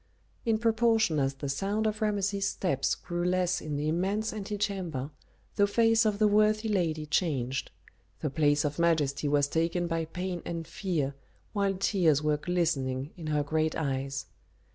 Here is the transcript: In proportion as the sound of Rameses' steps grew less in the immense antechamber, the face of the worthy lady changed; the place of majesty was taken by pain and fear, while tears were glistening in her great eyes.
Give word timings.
In 0.47 0.57
proportion 0.57 1.19
as 1.19 1.35
the 1.35 1.47
sound 1.47 1.85
of 1.85 2.01
Rameses' 2.01 2.47
steps 2.47 2.95
grew 2.95 3.23
less 3.23 3.61
in 3.61 3.75
the 3.75 3.87
immense 3.87 4.33
antechamber, 4.33 5.11
the 5.57 5.67
face 5.67 6.07
of 6.07 6.17
the 6.17 6.27
worthy 6.27 6.69
lady 6.69 7.05
changed; 7.05 7.69
the 8.19 8.31
place 8.31 8.65
of 8.65 8.79
majesty 8.79 9.27
was 9.27 9.47
taken 9.47 9.85
by 9.85 10.05
pain 10.05 10.41
and 10.43 10.67
fear, 10.67 11.13
while 11.53 11.75
tears 11.75 12.23
were 12.23 12.37
glistening 12.37 13.11
in 13.15 13.27
her 13.27 13.43
great 13.43 13.75
eyes. 13.75 14.25